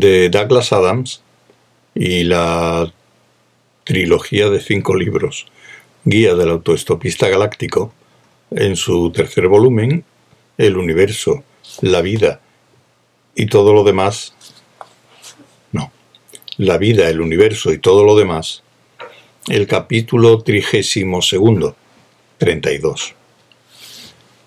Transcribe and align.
de 0.00 0.28
Douglas 0.28 0.72
Adams 0.72 1.22
y 1.94 2.24
la 2.24 2.92
trilogía 3.84 4.50
de 4.50 4.60
cinco 4.60 4.96
libros, 4.96 5.46
Guía 6.04 6.34
del 6.34 6.50
Autoestopista 6.50 7.28
Galáctico, 7.28 7.94
en 8.50 8.74
su 8.74 9.12
tercer 9.12 9.46
volumen, 9.46 10.04
El 10.58 10.76
universo, 10.76 11.44
la 11.80 12.02
vida 12.02 12.40
y 13.36 13.46
todo 13.46 13.72
lo 13.72 13.84
demás, 13.84 14.34
no, 15.70 15.92
la 16.56 16.76
vida, 16.78 17.08
el 17.08 17.20
universo 17.20 17.72
y 17.72 17.78
todo 17.78 18.02
lo 18.02 18.16
demás, 18.16 18.64
el 19.46 19.68
capítulo 19.68 20.42
trigésimo 20.42 21.22
segundo, 21.22 21.76
32. 22.38 23.14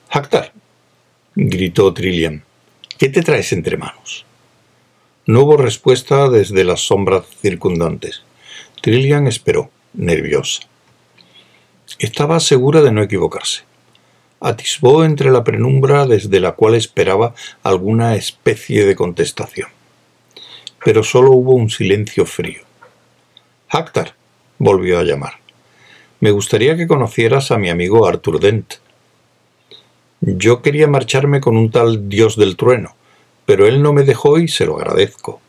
Hactar, 0.09 0.51
gritó 1.35 1.93
Trillian, 1.93 2.43
¿qué 2.97 3.07
te 3.07 3.21
traes 3.21 3.53
entre 3.53 3.77
manos? 3.77 4.26
No 5.27 5.41
hubo 5.41 5.57
respuesta 5.57 6.29
desde 6.29 6.63
las 6.63 6.87
sombras 6.87 7.25
circundantes. 7.41 8.23
Trillian 8.81 9.27
esperó, 9.27 9.69
nerviosa. 9.93 10.61
Estaba 11.99 12.39
segura 12.39 12.81
de 12.81 12.93
no 12.93 13.03
equivocarse. 13.03 13.63
Atisbó 14.39 15.03
entre 15.03 15.29
la 15.29 15.43
penumbra 15.43 16.07
desde 16.07 16.39
la 16.39 16.53
cual 16.53 16.75
esperaba 16.75 17.35
alguna 17.61 18.15
especie 18.15 18.85
de 18.85 18.95
contestación. 18.95 19.67
Pero 20.85 21.03
solo 21.03 21.31
hubo 21.31 21.55
un 21.55 21.69
silencio 21.69 22.25
frío. 22.25 22.61
Hactar, 23.67 24.15
volvió 24.59 24.97
a 24.97 25.03
llamar. 25.03 25.33
Me 26.21 26.31
gustaría 26.31 26.77
que 26.77 26.87
conocieras 26.87 27.51
a 27.51 27.57
mi 27.57 27.69
amigo 27.69 28.07
Arthur 28.07 28.39
Dent. 28.39 28.75
Yo 30.21 30.61
quería 30.61 30.87
marcharme 30.87 31.41
con 31.41 31.57
un 31.57 31.69
tal 31.69 32.07
dios 32.07 32.37
del 32.37 32.55
trueno, 32.55 32.95
pero 33.47 33.65
él 33.65 33.81
no 33.81 33.93
me 33.93 34.03
dejó 34.03 34.39
y 34.39 34.49
se 34.49 34.65
lo 34.65 34.75
agradezco. 34.75 35.39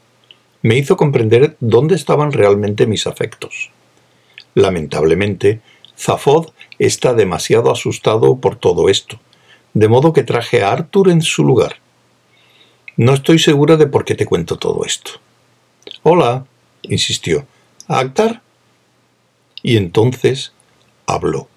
Me 0.62 0.78
hizo 0.78 0.96
comprender 0.96 1.56
dónde 1.58 1.96
estaban 1.96 2.30
realmente 2.30 2.86
mis 2.86 3.08
afectos. 3.08 3.72
Lamentablemente, 4.54 5.60
Zafod 5.98 6.52
está 6.78 7.12
demasiado 7.12 7.72
asustado 7.72 8.36
por 8.36 8.54
todo 8.54 8.88
esto, 8.88 9.18
de 9.74 9.88
modo 9.88 10.12
que 10.12 10.22
traje 10.22 10.62
a 10.62 10.70
Arthur 10.70 11.10
en 11.10 11.22
su 11.22 11.44
lugar. 11.44 11.80
No 12.96 13.14
estoy 13.14 13.40
segura 13.40 13.76
de 13.76 13.88
por 13.88 14.04
qué 14.04 14.14
te 14.14 14.26
cuento 14.26 14.58
todo 14.58 14.84
esto. 14.84 15.10
Hola, 16.04 16.46
insistió. 16.82 17.46
¿Actar? 17.88 18.42
Y 19.60 19.76
entonces 19.76 20.52
habló. 21.04 21.48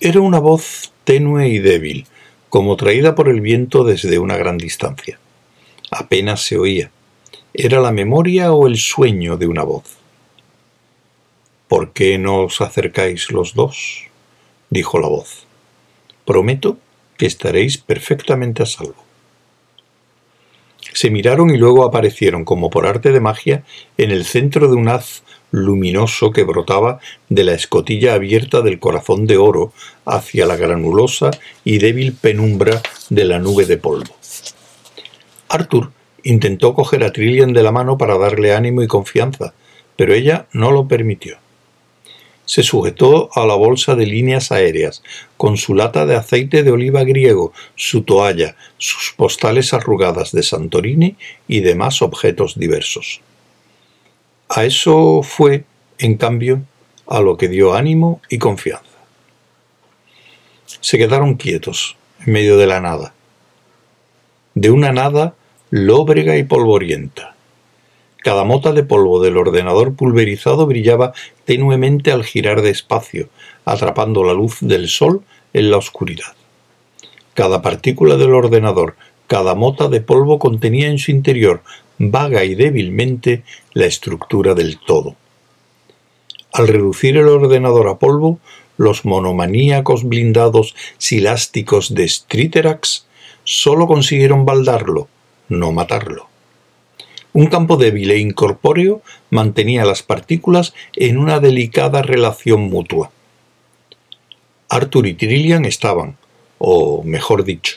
Era 0.00 0.20
una 0.20 0.40
voz 0.40 0.92
tenue 1.04 1.48
y 1.48 1.60
débil, 1.60 2.08
como 2.50 2.76
traída 2.76 3.14
por 3.14 3.28
el 3.28 3.40
viento 3.40 3.84
desde 3.84 4.18
una 4.18 4.36
gran 4.36 4.58
distancia. 4.58 5.18
Apenas 5.90 6.42
se 6.42 6.58
oía. 6.58 6.90
Era 7.54 7.80
la 7.80 7.92
memoria 7.92 8.52
o 8.52 8.66
el 8.66 8.76
sueño 8.76 9.36
de 9.36 9.46
una 9.46 9.62
voz. 9.62 9.84
¿Por 11.68 11.92
qué 11.92 12.18
no 12.18 12.42
os 12.42 12.60
acercáis 12.60 13.30
los 13.30 13.54
dos? 13.54 14.04
dijo 14.68 14.98
la 14.98 15.08
voz. 15.08 15.46
Prometo 16.24 16.76
que 17.16 17.26
estaréis 17.26 17.78
perfectamente 17.78 18.64
a 18.64 18.66
salvo. 18.66 19.04
Se 20.92 21.10
miraron 21.10 21.50
y 21.50 21.56
luego 21.56 21.84
aparecieron, 21.84 22.44
como 22.44 22.68
por 22.68 22.86
arte 22.86 23.12
de 23.12 23.20
magia, 23.20 23.64
en 23.96 24.10
el 24.10 24.24
centro 24.24 24.68
de 24.68 24.74
un 24.74 24.88
haz 24.88 25.22
luminoso 25.50 26.30
que 26.32 26.44
brotaba 26.44 27.00
de 27.28 27.44
la 27.44 27.54
escotilla 27.54 28.14
abierta 28.14 28.60
del 28.62 28.78
corazón 28.78 29.26
de 29.26 29.36
oro 29.36 29.72
hacia 30.04 30.46
la 30.46 30.56
granulosa 30.56 31.30
y 31.64 31.78
débil 31.78 32.12
penumbra 32.12 32.82
de 33.08 33.24
la 33.24 33.38
nube 33.38 33.66
de 33.66 33.76
polvo. 33.76 34.14
Arthur 35.48 35.90
intentó 36.22 36.74
coger 36.74 37.04
a 37.04 37.12
Trillian 37.12 37.52
de 37.52 37.62
la 37.62 37.72
mano 37.72 37.98
para 37.98 38.18
darle 38.18 38.54
ánimo 38.54 38.82
y 38.82 38.86
confianza, 38.86 39.54
pero 39.96 40.14
ella 40.14 40.46
no 40.52 40.70
lo 40.70 40.86
permitió. 40.86 41.38
Se 42.44 42.62
sujetó 42.62 43.30
a 43.34 43.46
la 43.46 43.54
bolsa 43.54 43.94
de 43.94 44.06
líneas 44.06 44.50
aéreas, 44.50 45.02
con 45.36 45.56
su 45.56 45.74
lata 45.74 46.04
de 46.04 46.16
aceite 46.16 46.64
de 46.64 46.72
oliva 46.72 47.04
griego, 47.04 47.52
su 47.76 48.02
toalla, 48.02 48.56
sus 48.76 49.14
postales 49.16 49.72
arrugadas 49.72 50.32
de 50.32 50.42
Santorini 50.42 51.16
y 51.46 51.60
demás 51.60 52.02
objetos 52.02 52.58
diversos. 52.58 53.20
A 54.52 54.64
eso 54.64 55.22
fue, 55.22 55.62
en 55.98 56.16
cambio, 56.16 56.62
a 57.06 57.20
lo 57.20 57.36
que 57.36 57.46
dio 57.46 57.74
ánimo 57.74 58.20
y 58.28 58.38
confianza. 58.38 58.90
Se 60.80 60.98
quedaron 60.98 61.34
quietos, 61.34 61.96
en 62.26 62.32
medio 62.32 62.56
de 62.56 62.66
la 62.66 62.80
nada. 62.80 63.14
De 64.56 64.72
una 64.72 64.90
nada 64.90 65.34
lóbrega 65.70 66.36
y 66.36 66.42
polvorienta. 66.42 67.36
Cada 68.24 68.42
mota 68.42 68.72
de 68.72 68.82
polvo 68.82 69.22
del 69.22 69.36
ordenador 69.36 69.94
pulverizado 69.94 70.66
brillaba 70.66 71.12
tenuemente 71.44 72.10
al 72.10 72.24
girar 72.24 72.60
despacio, 72.60 73.28
atrapando 73.64 74.24
la 74.24 74.32
luz 74.32 74.56
del 74.62 74.88
sol 74.88 75.22
en 75.52 75.70
la 75.70 75.76
oscuridad. 75.76 76.34
Cada 77.34 77.62
partícula 77.62 78.16
del 78.16 78.34
ordenador, 78.34 78.96
cada 79.28 79.54
mota 79.54 79.86
de 79.86 80.00
polvo 80.00 80.40
contenía 80.40 80.88
en 80.88 80.98
su 80.98 81.12
interior 81.12 81.62
vaga 82.00 82.44
y 82.44 82.54
débilmente 82.54 83.44
la 83.74 83.84
estructura 83.84 84.54
del 84.54 84.78
todo. 84.78 85.16
Al 86.50 86.66
reducir 86.66 87.18
el 87.18 87.28
ordenador 87.28 87.88
a 87.88 87.98
polvo, 87.98 88.38
los 88.78 89.04
monomaníacos 89.04 90.04
blindados 90.04 90.74
silásticos 90.96 91.94
de 91.94 92.08
Striterax 92.08 93.06
solo 93.44 93.86
consiguieron 93.86 94.46
baldarlo, 94.46 95.08
no 95.50 95.72
matarlo. 95.72 96.28
Un 97.34 97.46
campo 97.46 97.76
débil 97.76 98.10
e 98.10 98.18
incorpóreo 98.18 99.02
mantenía 99.28 99.84
las 99.84 100.02
partículas 100.02 100.72
en 100.96 101.18
una 101.18 101.38
delicada 101.38 102.00
relación 102.00 102.62
mutua. 102.62 103.12
Arthur 104.70 105.06
y 105.06 105.14
Trillian 105.14 105.66
estaban, 105.66 106.16
o 106.58 107.02
mejor 107.04 107.44
dicho, 107.44 107.76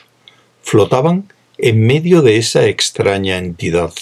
flotaban 0.62 1.30
en 1.58 1.86
medio 1.86 2.22
de 2.22 2.38
esa 2.38 2.66
extraña 2.66 3.36
entidad. 3.36 3.92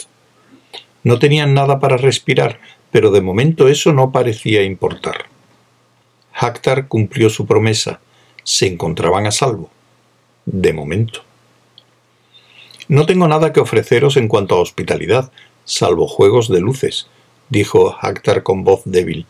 No 1.04 1.18
tenían 1.18 1.54
nada 1.54 1.80
para 1.80 1.96
respirar, 1.96 2.60
pero 2.90 3.10
de 3.10 3.20
momento 3.20 3.68
eso 3.68 3.92
no 3.92 4.12
parecía 4.12 4.62
importar. 4.62 5.26
Hactar 6.32 6.88
cumplió 6.88 7.28
su 7.30 7.46
promesa. 7.46 8.00
Se 8.44 8.66
encontraban 8.66 9.26
a 9.26 9.32
salvo. 9.32 9.70
De 10.44 10.72
momento. 10.72 11.24
No 12.88 13.06
tengo 13.06 13.28
nada 13.28 13.52
que 13.52 13.60
ofreceros 13.60 14.16
en 14.16 14.28
cuanto 14.28 14.56
a 14.56 14.60
hospitalidad, 14.60 15.32
salvo 15.64 16.06
juegos 16.06 16.48
de 16.48 16.60
luces, 16.60 17.08
dijo 17.48 17.96
Hactar 18.00 18.42
con 18.42 18.64
voz 18.64 18.82
débil. 18.84 19.26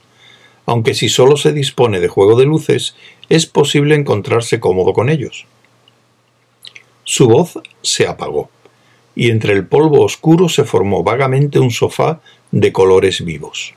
Aunque 0.66 0.94
si 0.94 1.08
solo 1.08 1.36
se 1.36 1.52
dispone 1.52 2.00
de 2.00 2.08
juego 2.08 2.38
de 2.38 2.46
luces, 2.46 2.96
es 3.28 3.46
posible 3.46 3.94
encontrarse 3.94 4.60
cómodo 4.60 4.92
con 4.92 5.08
ellos. 5.08 5.46
Su 7.04 7.28
voz 7.28 7.58
se 7.82 8.06
apagó 8.06 8.48
y 9.14 9.30
entre 9.30 9.52
el 9.52 9.66
polvo 9.66 10.02
oscuro 10.02 10.48
se 10.48 10.64
formó 10.64 11.02
vagamente 11.02 11.58
un 11.58 11.70
sofá 11.70 12.20
de 12.50 12.72
colores 12.72 13.24
vivos. 13.24 13.74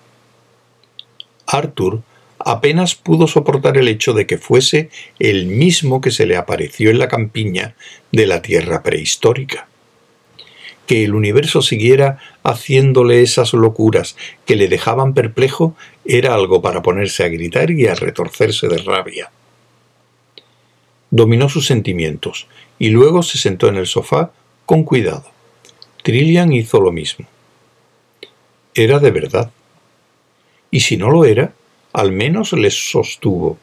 Arthur 1.48 2.02
apenas 2.40 2.96
pudo 2.96 3.28
soportar 3.28 3.78
el 3.78 3.88
hecho 3.88 4.14
de 4.14 4.28
que 4.28 4.38
fuese 4.38 4.90
el 5.20 5.48
mismo 5.48 6.02
que 6.02 6.12
se 6.12 6.26
le 6.26 6.38
apareció 6.38 6.90
en 6.90 7.00
la 7.00 7.08
campiña 7.08 7.76
de 8.12 8.28
la 8.28 8.42
tierra 8.42 8.84
prehistórica. 8.84 9.68
Que 10.86 11.04
el 11.04 11.16
universo 11.16 11.64
siguiera 11.64 12.20
haciéndole 12.44 13.24
esas 13.24 13.54
locuras 13.54 14.16
que 14.46 14.56
le 14.56 14.68
dejaban 14.68 15.16
perplejo 15.16 15.76
era 16.06 16.36
algo 16.36 16.62
para 16.62 16.84
ponerse 16.84 17.24
a 17.24 17.30
gritar 17.30 17.72
y 17.72 17.88
a 17.88 17.96
retorcerse 17.96 18.68
de 18.68 18.78
rabia. 18.78 19.32
Dominó 21.10 21.50
sus 21.50 21.66
sentimientos 21.66 22.48
y 22.78 22.90
luego 22.90 23.24
se 23.24 23.40
sentó 23.40 23.68
en 23.68 23.78
el 23.78 23.88
sofá 23.88 24.32
con 24.66 24.84
cuidado. 24.84 25.26
Trillian 26.04 26.54
hizo 26.54 26.80
lo 26.80 26.92
mismo. 26.92 27.26
Era 28.74 29.00
de 29.00 29.12
verdad. 29.12 29.52
Y 30.72 30.82
si 30.82 30.98
no 30.98 31.10
lo 31.10 31.26
era, 31.26 31.54
al 31.94 32.12
menos 32.12 32.54
les 32.54 32.92
sostuvo. 32.92 33.58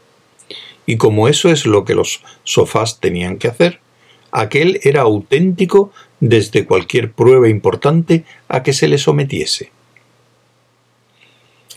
Y 0.87 0.96
como 0.96 1.28
eso 1.28 1.50
es 1.50 1.66
lo 1.66 1.84
que 1.84 1.94
los 1.94 2.22
sofás 2.44 2.99
tenían 2.99 3.38
que 3.38 3.49
hacer, 3.49 3.81
aquel 4.31 4.81
era 4.82 5.02
auténtico 5.02 5.93
desde 6.20 6.64
cualquier 6.64 7.12
prueba 7.12 7.48
importante 7.48 8.25
a 8.48 8.62
que 8.62 8.72
se 8.72 8.88
le 8.88 8.98
sometiese. 8.98 9.70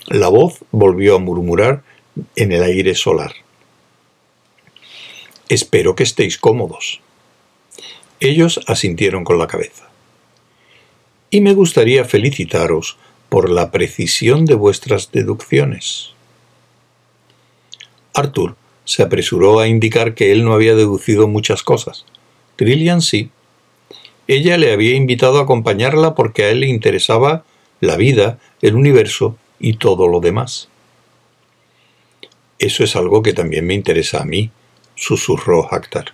La 0.08 0.30
voz 0.30 0.64
volvió 0.72 1.16
a 1.16 1.20
murmurar 1.20 1.84
en 2.36 2.52
el 2.52 2.64
aire 2.64 2.96
solar. 2.96 3.34
Espero 5.50 5.96
que 5.96 6.04
estéis 6.04 6.38
cómodos. 6.38 7.02
Ellos 8.20 8.60
asintieron 8.68 9.24
con 9.24 9.38
la 9.38 9.48
cabeza. 9.48 9.90
Y 11.30 11.42
me 11.42 11.54
gustaría 11.54 12.06
felicitaros 12.06 12.98
por 13.30 13.50
la 13.50 13.72
precisión 13.72 14.46
de 14.46 14.56
vuestras 14.56 15.12
deducciones. 15.12 16.12
Arthur 18.14 18.56
se 18.86 19.04
apresuró 19.04 19.60
a 19.60 19.68
indicar 19.68 20.14
que 20.14 20.32
él 20.32 20.46
no 20.46 20.54
había 20.54 20.76
deducido 20.76 21.28
muchas 21.28 21.64
cosas. 21.64 22.06
Trillian 22.56 23.02
sí. 23.02 23.30
Ella 24.28 24.58
le 24.58 24.72
había 24.72 24.96
invitado 24.96 25.40
a 25.40 25.44
acompañarla 25.44 26.16
porque 26.16 26.44
a 26.44 26.50
él 26.50 26.62
le 26.62 26.68
interesaba 26.68 27.44
la 27.82 27.98
vida, 27.98 28.40
el 28.62 28.76
universo 28.76 29.38
y 29.60 29.78
todo 29.78 30.08
lo 30.08 30.20
demás. 30.20 30.70
Eso 32.58 32.84
es 32.84 32.96
algo 32.96 33.22
que 33.22 33.34
también 33.34 33.68
me 33.68 33.74
interesa 33.74 34.22
a 34.22 34.26
mí, 34.26 34.50
susurró 34.96 35.68
Hactar. 35.72 36.14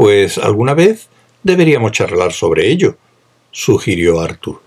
Pues 0.00 0.38
alguna 0.38 0.72
vez 0.72 1.10
deberíamos 1.42 1.92
charlar 1.92 2.32
sobre 2.32 2.70
ello, 2.70 2.96
sugirió 3.50 4.22
Arthur, 4.22 4.62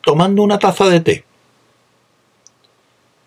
tomando 0.00 0.42
una 0.42 0.58
taza 0.58 0.88
de 0.88 0.98
té. 0.98 1.24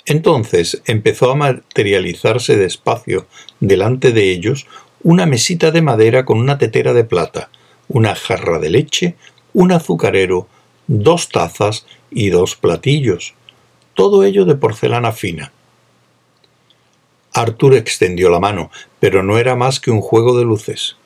Entonces 0.06 0.82
empezó 0.84 1.32
a 1.32 1.36
materializarse 1.36 2.58
despacio 2.58 3.26
delante 3.62 4.12
de 4.12 4.32
ellos 4.32 4.68
una 5.02 5.26
mesita 5.26 5.72
de 5.72 5.82
madera 5.82 6.26
con 6.26 6.40
una 6.40 6.58
tetera 6.58 6.92
de 6.92 7.06
plata, 7.06 7.50
una 7.88 8.16
jarra 8.16 8.60
de 8.60 8.72
leche, 8.72 9.16
un 9.54 9.72
azucarero, 9.72 10.50
dos 10.88 11.30
tazas 11.30 11.86
y 12.12 12.32
dos 12.32 12.58
platillos, 12.58 13.34
todo 13.94 14.26
ello 14.26 14.44
de 14.44 14.56
porcelana 14.56 15.14
fina. 15.14 15.54
Arthur 17.32 17.76
extendió 17.76 18.30
la 18.30 18.42
mano, 18.42 18.72
pero 19.00 19.24
no 19.24 19.38
era 19.38 19.56
más 19.56 19.80
que 19.80 19.90
un 19.90 20.02
juego 20.02 20.38
de 20.38 20.44
luces. 20.44 20.99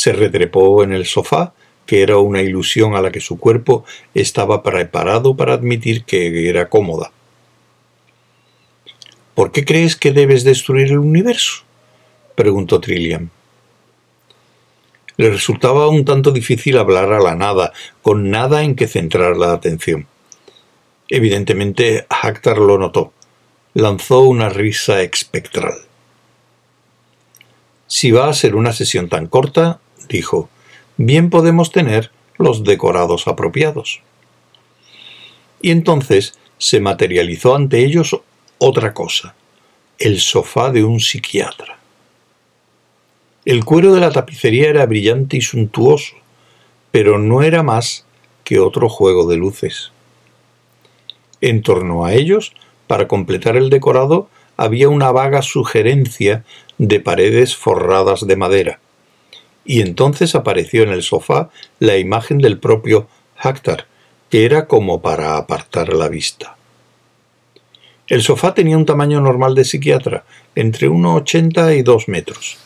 Se 0.00 0.14
retrepó 0.14 0.82
en 0.82 0.94
el 0.94 1.04
sofá, 1.04 1.52
que 1.84 2.00
era 2.00 2.16
una 2.16 2.40
ilusión 2.40 2.94
a 2.94 3.02
la 3.02 3.12
que 3.12 3.20
su 3.20 3.38
cuerpo 3.38 3.84
estaba 4.14 4.62
preparado 4.62 5.36
para 5.36 5.52
admitir 5.52 6.04
que 6.04 6.48
era 6.48 6.70
cómoda. 6.70 7.12
¿Por 9.34 9.52
qué 9.52 9.66
crees 9.66 9.96
que 9.96 10.12
debes 10.12 10.42
destruir 10.42 10.86
el 10.86 11.00
universo? 11.00 11.64
preguntó 12.34 12.80
Trillian. 12.80 13.30
Le 15.18 15.28
resultaba 15.28 15.88
un 15.88 16.06
tanto 16.06 16.30
difícil 16.30 16.78
hablar 16.78 17.12
a 17.12 17.20
la 17.20 17.34
nada, 17.34 17.74
con 18.00 18.30
nada 18.30 18.62
en 18.62 18.76
que 18.76 18.88
centrar 18.88 19.36
la 19.36 19.52
atención. 19.52 20.06
Evidentemente, 21.10 22.06
Hactar 22.08 22.56
lo 22.56 22.78
notó. 22.78 23.12
Lanzó 23.74 24.20
una 24.20 24.48
risa 24.48 25.02
espectral. 25.02 25.74
Si 27.86 28.12
va 28.12 28.30
a 28.30 28.32
ser 28.32 28.54
una 28.54 28.72
sesión 28.72 29.10
tan 29.10 29.26
corta, 29.26 29.80
dijo, 30.10 30.48
bien 30.96 31.30
podemos 31.30 31.70
tener 31.70 32.10
los 32.36 32.64
decorados 32.64 33.28
apropiados. 33.28 34.02
Y 35.62 35.70
entonces 35.70 36.38
se 36.58 36.80
materializó 36.80 37.54
ante 37.54 37.84
ellos 37.84 38.20
otra 38.58 38.92
cosa, 38.92 39.34
el 39.98 40.20
sofá 40.20 40.70
de 40.70 40.84
un 40.84 41.00
psiquiatra. 41.00 41.78
El 43.44 43.64
cuero 43.64 43.94
de 43.94 44.00
la 44.00 44.10
tapicería 44.10 44.68
era 44.68 44.84
brillante 44.84 45.38
y 45.38 45.40
suntuoso, 45.40 46.14
pero 46.90 47.18
no 47.18 47.42
era 47.42 47.62
más 47.62 48.04
que 48.44 48.60
otro 48.60 48.88
juego 48.88 49.26
de 49.28 49.36
luces. 49.36 49.92
En 51.40 51.62
torno 51.62 52.04
a 52.04 52.12
ellos, 52.12 52.52
para 52.86 53.08
completar 53.08 53.56
el 53.56 53.70
decorado, 53.70 54.28
había 54.56 54.90
una 54.90 55.10
vaga 55.10 55.40
sugerencia 55.40 56.44
de 56.76 57.00
paredes 57.00 57.56
forradas 57.56 58.26
de 58.26 58.36
madera. 58.36 58.80
Y 59.64 59.80
entonces 59.82 60.34
apareció 60.34 60.82
en 60.82 60.90
el 60.90 61.02
sofá 61.02 61.50
la 61.78 61.98
imagen 61.98 62.38
del 62.38 62.58
propio 62.58 63.08
Hactar, 63.36 63.86
que 64.28 64.44
era 64.44 64.66
como 64.66 65.02
para 65.02 65.36
apartar 65.36 65.92
la 65.94 66.08
vista. 66.08 66.56
El 68.06 68.22
sofá 68.22 68.54
tenía 68.54 68.76
un 68.76 68.86
tamaño 68.86 69.20
normal 69.20 69.54
de 69.54 69.64
psiquiatra, 69.64 70.24
entre 70.54 70.88
1,80 70.88 71.78
y 71.78 71.82
2 71.82 72.08
metros. 72.08 72.58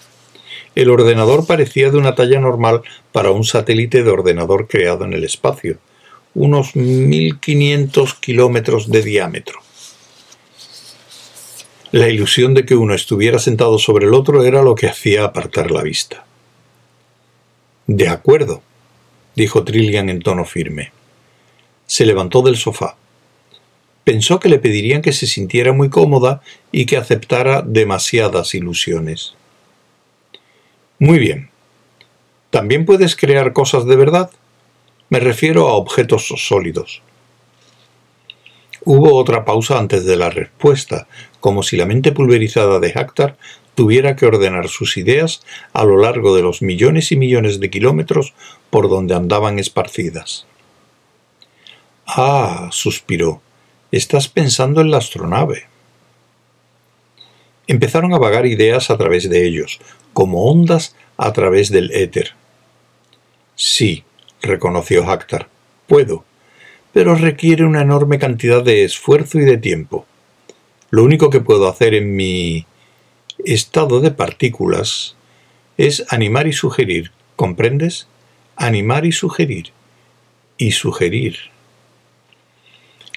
El 0.74 0.90
ordenador 0.90 1.46
parecía 1.46 1.90
de 1.90 1.98
una 1.98 2.14
talla 2.14 2.40
normal 2.40 2.82
para 3.12 3.30
un 3.30 3.44
satélite 3.44 4.02
de 4.02 4.10
ordenador 4.10 4.66
creado 4.66 5.04
en 5.04 5.12
el 5.12 5.22
espacio, 5.22 5.78
unos 6.34 6.74
1500 6.74 8.14
kilómetros 8.14 8.90
de 8.90 9.02
diámetro. 9.02 9.60
La 11.92 12.08
ilusión 12.08 12.54
de 12.54 12.64
que 12.64 12.74
uno 12.74 12.92
estuviera 12.94 13.38
sentado 13.38 13.78
sobre 13.78 14.06
el 14.06 14.14
otro 14.14 14.42
era 14.42 14.62
lo 14.62 14.74
que 14.74 14.88
hacía 14.88 15.24
apartar 15.24 15.70
la 15.70 15.82
vista. 15.82 16.24
De 17.86 18.08
acuerdo, 18.08 18.62
dijo 19.34 19.64
Trillian 19.64 20.08
en 20.08 20.20
tono 20.20 20.44
firme. 20.44 20.92
Se 21.86 22.06
levantó 22.06 22.40
del 22.42 22.56
sofá. 22.56 22.96
Pensó 24.04 24.40
que 24.40 24.48
le 24.48 24.58
pedirían 24.58 25.02
que 25.02 25.12
se 25.12 25.26
sintiera 25.26 25.72
muy 25.72 25.90
cómoda 25.90 26.42
y 26.72 26.86
que 26.86 26.96
aceptara 26.96 27.62
demasiadas 27.62 28.54
ilusiones. 28.54 29.34
Muy 30.98 31.18
bien. 31.18 31.50
¿También 32.50 32.86
puedes 32.86 33.16
crear 33.16 33.52
cosas 33.52 33.84
de 33.84 33.96
verdad? 33.96 34.30
Me 35.10 35.20
refiero 35.20 35.68
a 35.68 35.74
objetos 35.74 36.32
sólidos. 36.36 37.02
Hubo 38.84 39.16
otra 39.16 39.44
pausa 39.44 39.78
antes 39.78 40.04
de 40.04 40.16
la 40.16 40.30
respuesta, 40.30 41.06
como 41.40 41.62
si 41.62 41.76
la 41.76 41.86
mente 41.86 42.12
pulverizada 42.12 42.78
de 42.80 42.92
Hactar 42.94 43.36
tuviera 43.74 44.16
que 44.16 44.26
ordenar 44.26 44.68
sus 44.68 44.96
ideas 44.96 45.42
a 45.72 45.84
lo 45.84 45.98
largo 45.98 46.34
de 46.34 46.42
los 46.42 46.62
millones 46.62 47.12
y 47.12 47.16
millones 47.16 47.60
de 47.60 47.70
kilómetros 47.70 48.34
por 48.70 48.88
donde 48.88 49.14
andaban 49.14 49.58
esparcidas. 49.58 50.46
Ah, 52.06 52.68
suspiró, 52.70 53.40
estás 53.90 54.28
pensando 54.28 54.80
en 54.80 54.90
la 54.90 54.98
astronave. 54.98 55.66
Empezaron 57.66 58.12
a 58.12 58.18
vagar 58.18 58.46
ideas 58.46 58.90
a 58.90 58.98
través 58.98 59.28
de 59.28 59.46
ellos, 59.46 59.80
como 60.12 60.44
ondas 60.50 60.94
a 61.16 61.32
través 61.32 61.70
del 61.70 61.90
éter. 61.92 62.32
Sí, 63.56 64.04
reconoció 64.42 65.08
Hactar, 65.10 65.48
puedo, 65.86 66.24
pero 66.92 67.14
requiere 67.14 67.64
una 67.64 67.82
enorme 67.82 68.18
cantidad 68.18 68.62
de 68.62 68.84
esfuerzo 68.84 69.38
y 69.38 69.44
de 69.44 69.56
tiempo. 69.56 70.06
Lo 70.90 71.02
único 71.02 71.30
que 71.30 71.40
puedo 71.40 71.68
hacer 71.68 71.94
en 71.94 72.14
mi 72.14 72.66
estado 73.38 74.00
de 74.00 74.10
partículas 74.10 75.16
es 75.76 76.04
animar 76.10 76.46
y 76.46 76.52
sugerir, 76.52 77.10
¿comprendes? 77.36 78.06
Animar 78.56 79.06
y 79.06 79.12
sugerir. 79.12 79.72
Y 80.56 80.72
sugerir. 80.72 81.36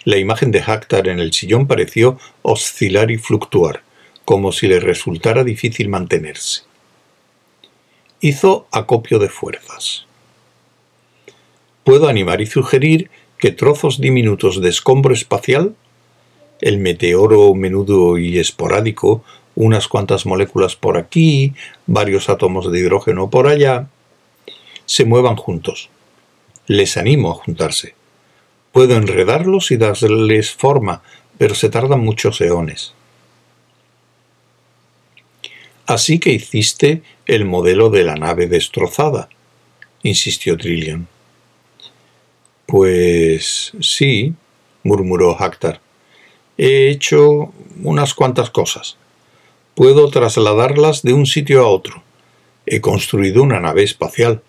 La 0.04 0.18
imagen 0.18 0.52
de 0.52 0.62
Hactar 0.62 1.08
en 1.08 1.20
el 1.20 1.34
sillón 1.34 1.68
pareció 1.68 2.18
oscilar 2.42 3.12
y 3.12 3.18
fluctuar, 3.18 3.84
como 4.26 4.52
si 4.52 4.68
le 4.68 4.80
resultara 4.80 5.44
difícil 5.44 5.90
mantenerse 5.90 6.68
hizo 8.20 8.68
acopio 8.72 9.20
de 9.20 9.30
fuerzas. 9.30 10.06
Puedo 11.84 12.08
animar 12.08 12.42
y 12.42 12.46
sugerir 12.46 13.10
que 13.38 13.52
trozos 13.52 14.02
diminutos 14.02 14.62
de 14.62 14.70
escombro 14.70 15.14
espacial, 15.14 15.76
el 16.60 16.80
meteoro 16.80 17.54
menudo 17.54 18.18
y 18.18 18.40
esporádico, 18.40 19.24
unas 19.58 19.88
cuantas 19.88 20.28
moléculas 20.28 20.76
por 20.76 20.98
aquí, 20.98 21.56
varios 21.88 22.30
átomos 22.30 22.72
de 22.72 22.80
hidrógeno 22.80 23.32
por 23.32 23.48
allá, 23.48 23.88
se 24.86 25.04
muevan 25.04 25.36
juntos. 25.36 25.90
Les 26.68 26.96
animo 26.96 27.32
a 27.32 27.34
juntarse. 27.34 27.96
Puedo 28.72 28.96
enredarlos 28.96 29.72
y 29.72 29.78
darles 29.78 30.52
forma, 30.52 31.02
pero 31.40 31.56
se 31.56 31.70
tardan 31.70 32.02
muchos 32.02 32.40
eones. 32.40 32.94
Así 35.88 36.20
que 36.20 36.34
hiciste 36.34 37.02
el 37.26 37.46
modelo 37.46 37.90
de 37.90 38.04
la 38.04 38.16
nave 38.16 38.46
destrozada, 38.46 39.28
insistió 40.04 40.56
Trillian. 40.56 41.08
Pues 42.68 43.72
sí, 43.82 44.36
murmuró 44.84 45.36
Hactar. 45.42 45.82
He 46.60 46.90
hecho 46.90 47.52
unas 47.82 48.14
cuantas 48.14 48.52
cosas. 48.52 48.98
Puedo 49.78 50.10
trasladarlas 50.10 51.04
de 51.04 51.14
un 51.14 51.28
sitio 51.28 51.62
a 51.62 51.68
otro. 51.68 52.02
He 52.66 52.82
construido 52.82 53.44
una 53.44 53.60
nave 53.60 53.84
espacial. 53.84 54.42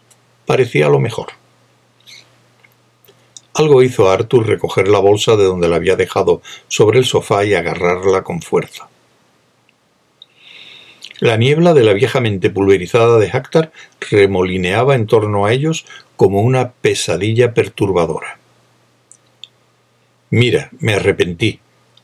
Parecía 0.47 0.89
lo 0.89 1.01
mejor. 1.01 1.33
Algo 3.53 3.83
hizo 3.83 4.09
a 4.09 4.15
Arthur 4.15 4.47
recoger 4.47 4.89
la 4.89 5.01
bolsa 5.01 5.37
de 5.37 5.45
donde 5.45 5.69
la 5.69 5.77
había 5.77 5.97
dejado 5.97 6.41
sobre 6.69 6.99
el 6.99 7.05
sofá 7.05 7.45
y 7.45 7.53
agarrarla 7.53 8.25
con 8.25 8.41
fuerza. 8.41 8.89
La 11.21 11.37
niebla 11.37 11.75
de 11.75 11.85
la 11.85 11.93
vieja 11.93 12.21
mente 12.21 12.49
pulverizada 12.49 13.19
de 13.19 13.31
Hactar 13.31 13.71
remolineaba 14.11 14.95
en 14.95 15.07
torno 15.07 15.45
a 15.45 15.53
ellos 15.53 15.85
como 16.17 16.41
una 16.41 16.73
pesadilla 16.73 17.53
perturbadora. 17.53 18.39
Mira, 20.31 20.71
me 20.81 20.95
arrepentí, 20.95 21.61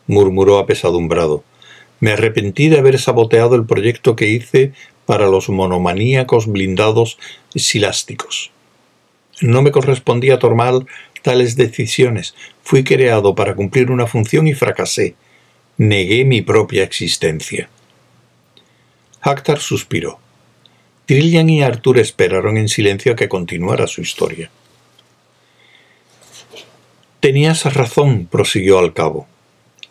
murmuró 0.09 0.59
apesadumbrado. 0.59 1.43
Me 2.05 2.13
arrepentí 2.13 2.69
de 2.69 2.77
haber 2.77 2.99
saboteado 2.99 3.55
el 3.55 3.65
proyecto 3.65 4.15
que 4.15 4.29
hice 4.29 4.75
para 5.07 5.27
los 5.27 5.49
monomaníacos 5.49 6.47
blindados 6.47 7.17
silásticos. 7.55 8.51
No 9.41 9.63
me 9.63 9.71
correspondía 9.71 10.39
tomar 10.39 10.85
tales 11.23 11.57
decisiones. 11.57 12.35
Fui 12.63 12.85
creado 12.85 13.35
para 13.35 13.55
cumplir 13.55 13.91
una 13.91 14.07
función 14.07 14.47
y 14.47 14.53
fracasé. 14.53 15.15
Negué 15.79 16.27
mi 16.27 16.43
propia 16.43 16.83
existencia. 16.83 17.71
Hactar 19.23 19.61
suspiró. 19.61 20.19
Trillian 21.07 21.49
y 21.49 21.63
Arthur 21.63 22.01
esperaron 22.01 22.59
en 22.59 22.69
silencio 22.69 23.13
a 23.13 23.17
que 23.17 23.31
continuara 23.31 23.87
su 23.87 24.03
historia. 24.03 24.51
Tenías 27.21 27.65
razón, 27.73 28.29
prosiguió 28.31 28.79
al 28.79 28.93
cabo. 28.93 29.27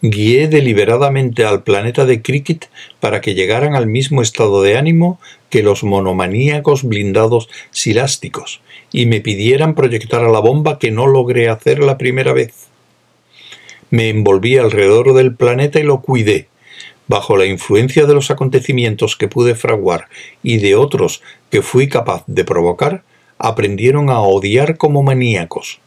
Guié 0.05 0.49
deliberadamente 0.49 1.45
al 1.45 1.63
planeta 1.63 2.05
de 2.05 2.21
Cricket 2.21 2.69
para 2.99 3.21
que 3.21 3.35
llegaran 3.35 3.73
al 3.73 3.87
mismo 3.87 4.21
estado 4.21 4.61
de 4.61 4.77
ánimo 4.77 5.17
que 5.49 5.63
los 5.63 5.85
monomaníacos 5.85 6.83
blindados 6.83 7.47
silásticos 7.71 8.59
y 8.91 9.05
me 9.05 9.21
pidieran 9.21 9.75
proyectar 9.75 10.21
a 10.21 10.29
la 10.29 10.39
bomba 10.39 10.77
que 10.77 10.91
no 10.91 11.07
logré 11.07 11.47
hacer 11.47 11.79
la 11.79 11.97
primera 11.97 12.33
vez. 12.33 12.67
Me 13.91 14.09
envolví 14.09 14.57
alrededor 14.57 15.13
del 15.13 15.35
planeta 15.35 15.79
y 15.79 15.83
lo 15.83 16.01
cuidé, 16.01 16.49
bajo 17.07 17.37
la 17.37 17.45
influencia 17.45 18.05
de 18.05 18.13
los 18.13 18.29
acontecimientos 18.29 19.15
que 19.15 19.29
pude 19.29 19.55
fraguar 19.55 20.09
y 20.43 20.57
de 20.57 20.75
otros 20.75 21.21
que 21.49 21.61
fui 21.61 21.87
capaz 21.87 22.25
de 22.27 22.43
provocar, 22.43 23.03
aprendieron 23.37 24.09
a 24.09 24.19
odiar 24.19 24.75
como 24.75 25.01
maníacos. 25.01 25.79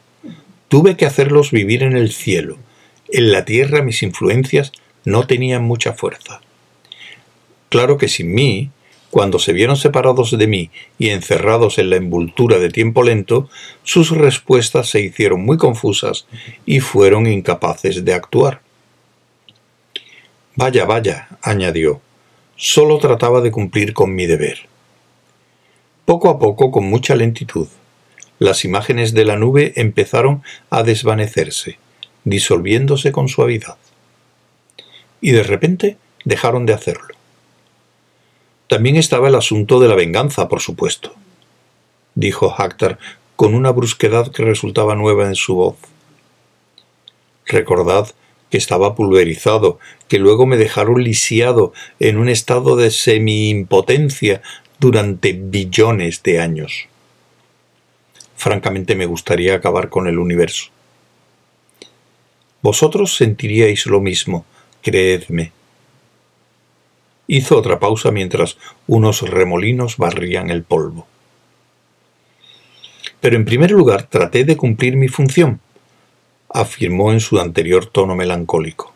Tuve 0.68 0.96
que 0.96 1.04
hacerlos 1.04 1.50
vivir 1.50 1.82
en 1.82 1.94
el 1.94 2.12
cielo. 2.12 2.56
En 3.16 3.32
la 3.32 3.46
tierra 3.46 3.80
mis 3.80 4.02
influencias 4.02 4.73
no 5.06 5.26
tenían 5.26 5.64
mucha 5.64 5.94
fuerza. 5.94 6.42
Claro 7.70 7.96
que 7.96 8.08
sin 8.08 8.35
mí, 8.35 8.68
cuando 9.08 9.38
se 9.38 9.54
vieron 9.54 9.78
separados 9.78 10.37
de 10.37 10.46
mí 10.46 10.70
y 10.99 11.08
encerrados 11.08 11.78
en 11.78 11.88
la 11.88 11.96
envoltura 11.96 12.58
de 12.58 12.68
tiempo 12.68 13.02
lento, 13.02 13.49
sus 13.85 14.11
respuestas 14.11 14.90
se 14.90 15.00
hicieron 15.00 15.42
muy 15.46 15.56
confusas 15.56 16.26
y 16.66 16.80
fueron 16.80 17.26
incapaces 17.26 18.04
de 18.04 18.12
actuar. 18.12 18.61
Vaya, 20.54 20.85
vaya, 20.85 21.28
añadió, 21.40 22.02
solo 22.56 22.99
trataba 22.99 23.40
de 23.40 23.50
cumplir 23.50 23.94
con 23.94 24.14
mi 24.14 24.26
deber. 24.26 24.68
Poco 26.04 26.28
a 26.28 26.38
poco, 26.38 26.70
con 26.70 26.85
mucha 26.85 27.16
lentitud, 27.16 27.68
las 28.38 28.66
imágenes 28.66 29.14
de 29.14 29.25
la 29.25 29.37
nube 29.38 29.73
empezaron 29.76 30.42
a 30.68 30.82
desvanecerse, 30.82 31.78
disolviéndose 32.26 33.12
con 33.12 33.28
suavidad. 33.28 33.78
Y 35.23 35.30
de 35.30 35.45
repente 35.45 35.97
dejaron 36.25 36.66
de 36.66 36.75
hacerlo. 36.75 37.14
También 38.68 38.97
estaba 38.97 39.28
el 39.28 39.37
asunto 39.37 39.78
de 39.78 39.88
la 39.88 39.95
venganza, 39.95 40.49
por 40.49 40.61
supuesto, 40.61 41.14
dijo 42.16 42.52
Hactar 42.59 42.99
con 43.37 43.54
una 43.54 43.71
brusquedad 43.71 44.33
que 44.33 44.42
resultaba 44.42 44.97
nueva 44.97 45.26
en 45.26 45.37
su 45.37 45.54
voz. 45.54 45.76
Recordad 47.47 48.09
que 48.50 48.59
estaba 48.59 48.97
pulverizado, 48.97 49.78
que 50.09 50.18
luego 50.18 50.47
me 50.47 50.56
dejaron 50.56 51.04
lisiado 51.04 51.73
en 52.00 52.16
un 52.16 52.28
estado 52.28 52.75
de 52.75 52.90
semi-impotencia 52.90 54.42
durante 54.80 55.33
billones 55.33 56.25
de 56.25 56.40
años. 56.40 56.88
Francamente 58.35 58.97
me 58.97 59.06
gustaría 59.06 59.54
acabar 59.54 59.90
con 59.90 60.09
el 60.09 60.18
universo. 60.18 60.75
Vosotros 62.62 63.16
sentiríais 63.16 63.86
lo 63.86 64.00
mismo, 64.00 64.44
creedme. 64.82 65.52
Hizo 67.26 67.58
otra 67.58 67.78
pausa 67.78 68.10
mientras 68.10 68.56
unos 68.86 69.22
remolinos 69.22 69.96
barrían 69.96 70.50
el 70.50 70.62
polvo. 70.62 71.06
Pero 73.20 73.36
en 73.36 73.44
primer 73.44 73.70
lugar 73.70 74.04
traté 74.04 74.44
de 74.44 74.56
cumplir 74.56 74.96
mi 74.96 75.08
función, 75.08 75.60
afirmó 76.48 77.12
en 77.12 77.20
su 77.20 77.40
anterior 77.40 77.86
tono 77.86 78.14
melancólico. 78.14 78.92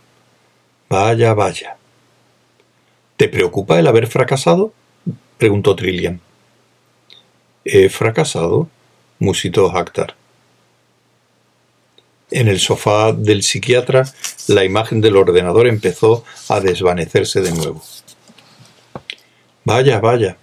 Vaya, 0.88 1.35
vaya. 1.35 1.76
¿Te 3.17 3.29
preocupa 3.29 3.79
el 3.79 3.87
haber 3.87 4.07
fracasado? 4.07 4.73
preguntó 5.38 5.76
Trillian. 5.76 6.21
¿He 7.64 7.88
fracasado? 7.88 8.69
musitó 9.19 9.76
Hactar. 9.76 10.20
En 12.31 12.49
el 12.49 12.61
sofá 12.61 13.13
del 13.13 13.43
psiquiatra, 13.43 14.05
la 14.47 14.65
imagen 14.65 15.01
del 15.01 15.17
ordenador 15.17 15.67
empezó 15.67 16.25
a 16.49 16.61
desvanecerse 16.61 17.41
de 17.41 17.53
nuevo. 17.53 17.83
Vaya, 19.65 20.01
vaya, 20.01 20.37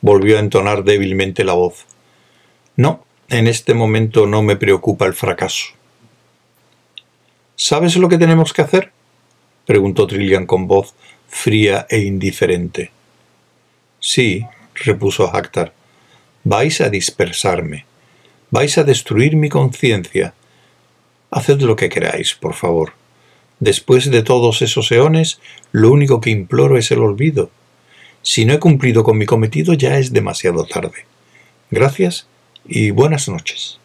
volvió 0.00 0.36
a 0.36 0.40
entonar 0.40 0.84
débilmente 0.84 1.44
la 1.44 1.54
voz. 1.54 1.86
No, 2.76 3.04
en 3.28 3.46
este 3.46 3.74
momento 3.74 4.26
no 4.26 4.42
me 4.42 4.56
preocupa 4.56 5.06
el 5.06 5.14
fracaso. 5.14 5.66
¿Sabes 7.56 7.96
lo 7.96 8.08
que 8.08 8.18
tenemos 8.18 8.52
que 8.52 8.62
hacer? 8.62 8.92
preguntó 9.66 10.06
Trillian 10.06 10.46
con 10.46 10.66
voz 10.66 10.94
fría 11.28 11.86
e 11.88 12.00
indiferente. 12.00 12.90
Sí, 14.00 14.44
repuso 14.74 15.34
Hactar, 15.34 15.72
vais 16.42 16.80
a 16.80 16.88
dispersarme, 16.88 17.86
vais 18.50 18.76
a 18.78 18.84
destruir 18.84 19.36
mi 19.36 19.48
conciencia. 19.48 20.34
Haced 21.30 21.60
lo 21.60 21.76
que 21.76 21.88
queráis, 21.88 22.34
por 22.34 22.54
favor. 22.54 22.92
Después 23.60 24.10
de 24.10 24.22
todos 24.22 24.62
esos 24.62 24.90
eones, 24.90 25.40
lo 25.70 25.90
único 25.90 26.20
que 26.20 26.30
imploro 26.30 26.78
es 26.78 26.90
el 26.90 27.00
olvido. 27.00 27.50
Si 28.22 28.44
no 28.44 28.52
he 28.52 28.58
cumplido 28.58 29.04
con 29.04 29.18
mi 29.18 29.26
cometido, 29.26 29.74
ya 29.74 29.98
es 29.98 30.12
demasiado 30.12 30.64
tarde. 30.64 31.06
Gracias 31.70 32.26
y 32.66 32.90
buenas 32.90 33.28
noches. 33.28 33.78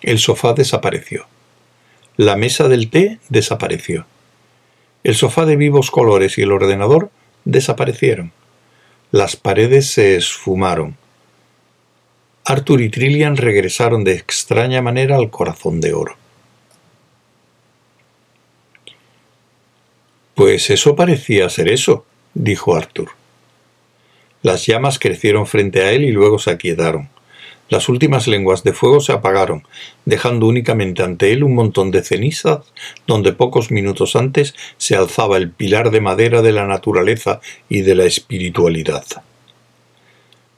El 0.00 0.18
sofá 0.18 0.52
desapareció. 0.52 1.26
La 2.16 2.36
mesa 2.36 2.68
del 2.68 2.88
té 2.88 3.18
desapareció. 3.28 4.06
El 5.04 5.14
sofá 5.14 5.44
de 5.44 5.56
vivos 5.56 5.90
colores 5.90 6.38
y 6.38 6.42
el 6.42 6.52
ordenador 6.52 7.10
desaparecieron. 7.44 8.32
Las 9.10 9.36
paredes 9.36 9.90
se 9.90 10.16
esfumaron. 10.16 10.96
Arthur 12.50 12.80
y 12.80 12.88
Trillian 12.88 13.36
regresaron 13.36 14.04
de 14.04 14.14
extraña 14.14 14.80
manera 14.80 15.16
al 15.16 15.28
corazón 15.28 15.82
de 15.82 15.92
oro. 15.92 16.16
Pues 20.34 20.70
eso 20.70 20.96
parecía 20.96 21.50
ser 21.50 21.68
eso, 21.68 22.06
dijo 22.32 22.74
Arthur. 22.74 23.10
Las 24.40 24.64
llamas 24.64 24.98
crecieron 24.98 25.46
frente 25.46 25.82
a 25.82 25.92
él 25.92 26.04
y 26.04 26.10
luego 26.10 26.38
se 26.38 26.50
aquietaron. 26.50 27.10
Las 27.68 27.90
últimas 27.90 28.26
lenguas 28.26 28.64
de 28.64 28.72
fuego 28.72 29.02
se 29.02 29.12
apagaron, 29.12 29.66
dejando 30.06 30.46
únicamente 30.46 31.02
ante 31.02 31.32
él 31.32 31.44
un 31.44 31.54
montón 31.54 31.90
de 31.90 32.02
cenizas 32.02 32.60
donde 33.06 33.34
pocos 33.34 33.70
minutos 33.70 34.16
antes 34.16 34.54
se 34.78 34.96
alzaba 34.96 35.36
el 35.36 35.50
pilar 35.50 35.90
de 35.90 36.00
madera 36.00 36.40
de 36.40 36.52
la 36.52 36.66
naturaleza 36.66 37.42
y 37.68 37.82
de 37.82 37.94
la 37.94 38.04
espiritualidad. 38.04 39.04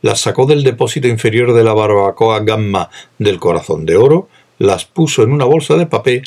Las 0.03 0.21
sacó 0.21 0.47
del 0.47 0.63
depósito 0.63 1.09
inferior 1.09 1.53
de 1.53 1.65
la 1.65 1.75
barbacoa 1.75 2.41
gamma 2.41 2.91
del 3.19 3.39
corazón 3.39 3.85
de 3.87 3.97
oro, 3.97 4.29
las 4.59 4.85
puso 4.85 5.23
en 5.23 5.33
una 5.33 5.45
bolsa 5.45 5.77
de 5.77 5.87
papel 5.87 6.23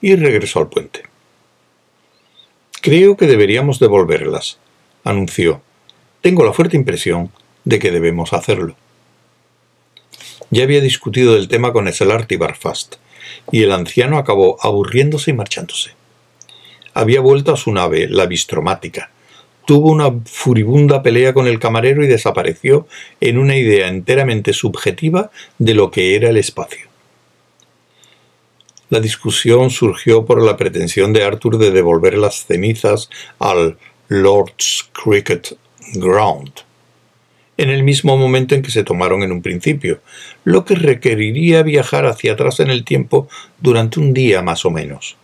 y 0.00 0.14
regresó 0.14 0.60
al 0.60 0.68
puente. 0.68 1.02
Creo 2.80 3.16
que 3.16 3.26
deberíamos 3.26 3.80
devolverlas, 3.80 4.58
anunció. 5.02 5.60
Tengo 6.20 6.44
la 6.44 6.52
fuerte 6.52 6.76
impresión 6.76 7.32
de 7.64 7.78
que 7.78 7.90
debemos 7.90 8.32
hacerlo. 8.32 8.76
Ya 10.50 10.62
había 10.62 10.80
discutido 10.80 11.34
del 11.34 11.48
tema 11.48 11.72
con 11.72 11.88
Esselart 11.88 12.30
y 12.30 12.36
Barfast, 12.36 12.96
y 13.50 13.62
el 13.64 13.72
anciano 13.72 14.18
acabó 14.18 14.58
aburriéndose 14.62 15.32
y 15.32 15.34
marchándose. 15.34 15.92
Había 16.94 17.20
vuelto 17.20 17.52
a 17.52 17.56
su 17.56 17.72
nave, 17.72 18.06
la 18.08 18.26
bistromática. 18.26 19.10
Tuvo 19.66 19.90
una 19.90 20.10
furibunda 20.24 21.02
pelea 21.02 21.34
con 21.34 21.46
el 21.46 21.58
camarero 21.58 22.02
y 22.02 22.06
desapareció 22.06 22.86
en 23.20 23.36
una 23.36 23.56
idea 23.56 23.88
enteramente 23.88 24.52
subjetiva 24.52 25.30
de 25.58 25.74
lo 25.74 25.90
que 25.90 26.14
era 26.14 26.30
el 26.30 26.38
espacio. 26.38 26.86
La 28.88 29.00
discusión 29.00 29.70
surgió 29.70 30.24
por 30.24 30.40
la 30.40 30.56
pretensión 30.56 31.12
de 31.12 31.24
Arthur 31.24 31.58
de 31.58 31.72
devolver 31.72 32.16
las 32.16 32.46
cenizas 32.46 33.10
al 33.40 33.76
Lord's 34.06 34.88
Cricket 34.92 35.58
Ground, 35.94 36.52
en 37.56 37.70
el 37.70 37.82
mismo 37.82 38.16
momento 38.16 38.54
en 38.54 38.62
que 38.62 38.70
se 38.70 38.84
tomaron 38.84 39.24
en 39.24 39.32
un 39.32 39.42
principio, 39.42 40.00
lo 40.44 40.64
que 40.64 40.76
requeriría 40.76 41.64
viajar 41.64 42.06
hacia 42.06 42.34
atrás 42.34 42.60
en 42.60 42.70
el 42.70 42.84
tiempo 42.84 43.28
durante 43.60 43.98
un 43.98 44.14
día 44.14 44.42
más 44.42 44.64
o 44.64 44.70
menos. 44.70 45.16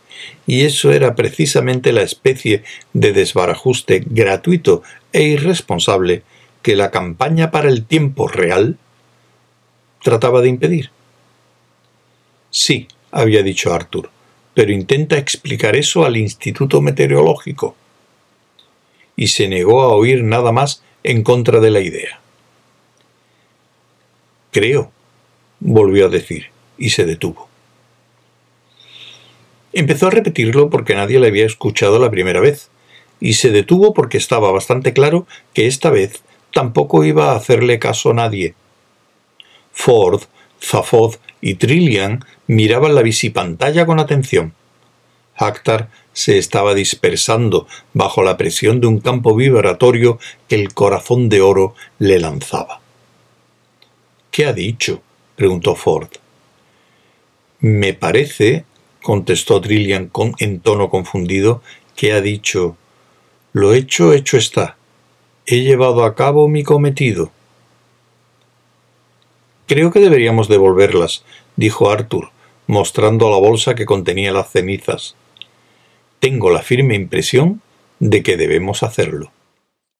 Y 0.46 0.62
eso 0.62 0.92
era 0.92 1.14
precisamente 1.14 1.92
la 1.92 2.02
especie 2.02 2.64
de 2.92 3.12
desbarajuste 3.12 4.02
gratuito 4.06 4.82
e 5.12 5.22
irresponsable 5.22 6.22
que 6.62 6.76
la 6.76 6.90
campaña 6.90 7.50
para 7.50 7.68
el 7.68 7.84
tiempo 7.84 8.28
real 8.28 8.78
trataba 10.02 10.40
de 10.40 10.48
impedir. 10.48 10.90
Sí, 12.50 12.88
había 13.10 13.42
dicho 13.42 13.72
Arthur, 13.72 14.10
pero 14.54 14.72
intenta 14.72 15.16
explicar 15.16 15.76
eso 15.76 16.04
al 16.04 16.16
Instituto 16.16 16.80
Meteorológico. 16.80 17.76
Y 19.16 19.28
se 19.28 19.48
negó 19.48 19.82
a 19.82 19.88
oír 19.88 20.22
nada 20.22 20.52
más 20.52 20.82
en 21.02 21.22
contra 21.22 21.60
de 21.60 21.70
la 21.70 21.80
idea. 21.80 22.20
Creo, 24.50 24.90
volvió 25.60 26.06
a 26.06 26.10
decir, 26.10 26.46
y 26.76 26.90
se 26.90 27.06
detuvo. 27.06 27.51
Empezó 29.72 30.08
a 30.08 30.10
repetirlo 30.10 30.70
porque 30.70 30.94
nadie 30.94 31.18
le 31.18 31.28
había 31.28 31.46
escuchado 31.46 31.98
la 31.98 32.10
primera 32.10 32.40
vez, 32.40 32.70
y 33.20 33.34
se 33.34 33.50
detuvo 33.50 33.94
porque 33.94 34.18
estaba 34.18 34.50
bastante 34.52 34.92
claro 34.92 35.26
que 35.54 35.66
esta 35.66 35.90
vez 35.90 36.22
tampoco 36.52 37.04
iba 37.04 37.32
a 37.32 37.36
hacerle 37.36 37.78
caso 37.78 38.12
nadie. 38.12 38.54
Ford, 39.72 40.22
Zaphod 40.60 41.16
y 41.40 41.54
Trillian 41.54 42.24
miraban 42.46 42.94
la 42.94 43.02
visipantalla 43.02 43.86
con 43.86 43.98
atención. 43.98 44.54
Actar 45.36 45.88
se 46.12 46.38
estaba 46.38 46.74
dispersando 46.74 47.66
bajo 47.94 48.22
la 48.22 48.36
presión 48.36 48.80
de 48.80 48.86
un 48.86 49.00
campo 49.00 49.34
vibratorio 49.34 50.18
que 50.48 50.56
el 50.56 50.74
corazón 50.74 51.28
de 51.28 51.40
oro 51.40 51.74
le 51.98 52.18
lanzaba. 52.18 52.80
¿Qué 54.30 54.46
ha 54.46 54.52
dicho? 54.52 55.02
preguntó 55.36 55.74
Ford. 55.74 56.08
Me 57.60 57.94
parece, 57.94 58.64
contestó 59.02 59.60
Trillian 59.60 60.06
con, 60.06 60.34
en 60.38 60.60
tono 60.60 60.88
confundido, 60.88 61.62
que 61.96 62.12
ha 62.12 62.20
dicho 62.20 62.76
Lo 63.52 63.74
hecho, 63.74 64.12
hecho 64.12 64.38
está. 64.38 64.76
He 65.46 65.60
llevado 65.60 66.04
a 66.04 66.14
cabo 66.14 66.48
mi 66.48 66.62
cometido. 66.62 67.30
Creo 69.66 69.90
que 69.90 70.00
deberíamos 70.00 70.48
devolverlas, 70.48 71.24
dijo 71.56 71.90
Arthur, 71.90 72.30
mostrando 72.66 73.30
la 73.30 73.36
bolsa 73.36 73.74
que 73.74 73.86
contenía 73.86 74.32
las 74.32 74.50
cenizas. 74.50 75.16
Tengo 76.20 76.50
la 76.50 76.62
firme 76.62 76.94
impresión 76.94 77.60
de 77.98 78.22
que 78.22 78.36
debemos 78.36 78.82
hacerlo. 78.82 79.30